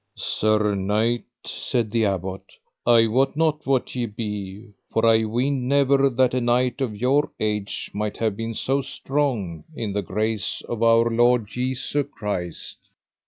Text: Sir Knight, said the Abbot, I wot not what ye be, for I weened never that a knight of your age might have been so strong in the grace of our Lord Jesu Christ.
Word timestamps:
Sir 0.17 0.73
Knight, 0.73 1.25
said 1.45 1.91
the 1.91 2.05
Abbot, 2.05 2.41
I 2.87 3.05
wot 3.05 3.37
not 3.37 3.67
what 3.67 3.93
ye 3.93 4.07
be, 4.07 4.71
for 4.89 5.05
I 5.05 5.25
weened 5.25 5.67
never 5.69 6.09
that 6.09 6.33
a 6.33 6.41
knight 6.41 6.81
of 6.81 6.95
your 6.95 7.31
age 7.39 7.91
might 7.93 8.17
have 8.17 8.35
been 8.35 8.55
so 8.55 8.81
strong 8.81 9.63
in 9.75 9.93
the 9.93 10.01
grace 10.01 10.63
of 10.67 10.81
our 10.81 11.07
Lord 11.07 11.45
Jesu 11.47 12.03
Christ. 12.03 12.77